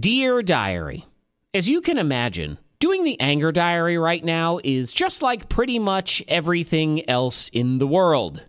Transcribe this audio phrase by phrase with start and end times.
[0.00, 1.06] Dear Diary,
[1.54, 6.24] as you can imagine, doing the anger diary right now is just like pretty much
[6.26, 8.42] everything else in the world.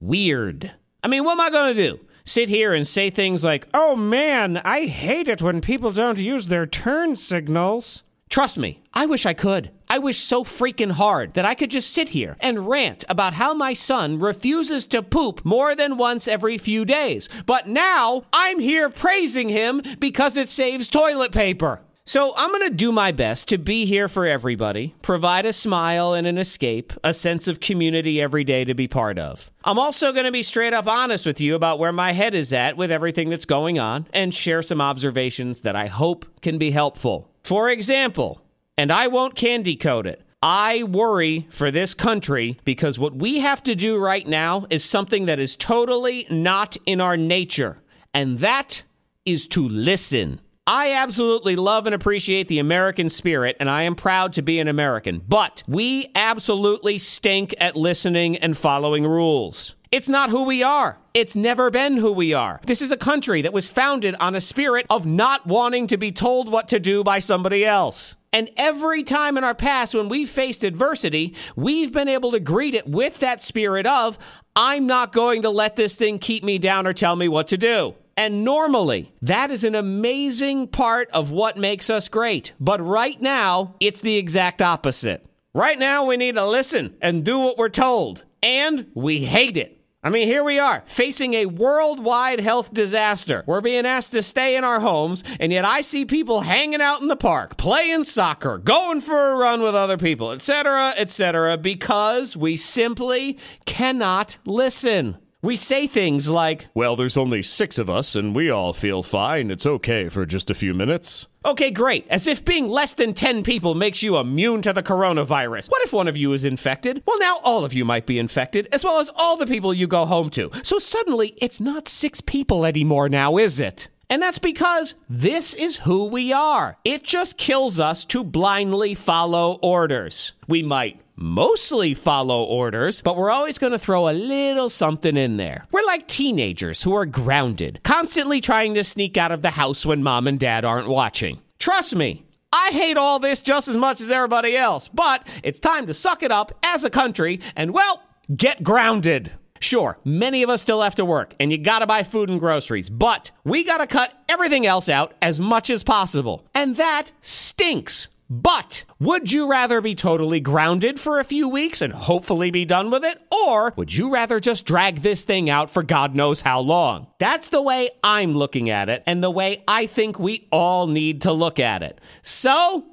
[0.00, 0.72] Weird.
[1.02, 2.00] I mean, what am I going to do?
[2.24, 6.48] Sit here and say things like, oh man, I hate it when people don't use
[6.48, 8.02] their turn signals.
[8.34, 9.70] Trust me, I wish I could.
[9.88, 13.54] I wish so freaking hard that I could just sit here and rant about how
[13.54, 17.28] my son refuses to poop more than once every few days.
[17.46, 21.80] But now I'm here praising him because it saves toilet paper.
[22.06, 26.12] So I'm going to do my best to be here for everybody, provide a smile
[26.12, 29.48] and an escape, a sense of community every day to be part of.
[29.62, 32.52] I'm also going to be straight up honest with you about where my head is
[32.52, 36.72] at with everything that's going on and share some observations that I hope can be
[36.72, 37.30] helpful.
[37.44, 38.40] For example,
[38.78, 40.22] and I won't candy coat it.
[40.42, 45.26] I worry for this country because what we have to do right now is something
[45.26, 47.78] that is totally not in our nature,
[48.14, 48.82] and that
[49.26, 50.40] is to listen.
[50.66, 54.68] I absolutely love and appreciate the American spirit, and I am proud to be an
[54.68, 59.74] American, but we absolutely stink at listening and following rules.
[59.92, 60.98] It's not who we are.
[61.12, 62.62] It's never been who we are.
[62.64, 66.12] This is a country that was founded on a spirit of not wanting to be
[66.12, 68.16] told what to do by somebody else.
[68.32, 72.74] And every time in our past when we've faced adversity, we've been able to greet
[72.74, 74.18] it with that spirit of,
[74.56, 77.58] I'm not going to let this thing keep me down or tell me what to
[77.58, 77.94] do.
[78.16, 82.52] And normally, that is an amazing part of what makes us great.
[82.60, 85.26] But right now, it's the exact opposite.
[85.52, 88.24] Right now, we need to listen and do what we're told.
[88.42, 89.80] And we hate it.
[90.04, 93.42] I mean, here we are facing a worldwide health disaster.
[93.46, 97.00] We're being asked to stay in our homes, and yet I see people hanging out
[97.00, 102.36] in the park, playing soccer, going for a run with other people, etc., etc., because
[102.36, 105.16] we simply cannot listen.
[105.44, 109.50] We say things like, Well, there's only six of us, and we all feel fine.
[109.50, 111.26] It's okay for just a few minutes.
[111.44, 112.06] Okay, great.
[112.08, 115.70] As if being less than 10 people makes you immune to the coronavirus.
[115.70, 117.02] What if one of you is infected?
[117.04, 119.86] Well, now all of you might be infected, as well as all the people you
[119.86, 120.50] go home to.
[120.62, 123.88] So suddenly, it's not six people anymore now, is it?
[124.08, 126.78] And that's because this is who we are.
[126.84, 130.32] It just kills us to blindly follow orders.
[130.48, 135.36] We might mostly follow orders, but we're always going to throw a little something in
[135.36, 135.66] there.
[135.72, 140.02] We're like teenagers who are grounded, constantly trying to sneak out of the house when
[140.02, 141.40] mom and dad aren't watching.
[141.58, 145.86] Trust me, I hate all this just as much as everybody else, but it's time
[145.86, 148.02] to suck it up as a country and, well,
[148.34, 149.32] get grounded.
[149.60, 152.90] Sure, many of us still have to work, and you gotta buy food and groceries,
[152.90, 156.44] but we gotta cut everything else out as much as possible.
[156.54, 158.08] And that stinks.
[158.34, 162.90] But would you rather be totally grounded for a few weeks and hopefully be done
[162.90, 163.22] with it?
[163.30, 167.06] Or would you rather just drag this thing out for God knows how long?
[167.20, 171.22] That's the way I'm looking at it and the way I think we all need
[171.22, 172.00] to look at it.
[172.22, 172.84] So,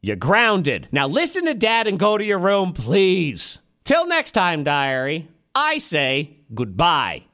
[0.00, 0.88] you're grounded.
[0.92, 3.58] Now listen to dad and go to your room, please.
[3.84, 7.25] Till next time, diary, I say goodbye.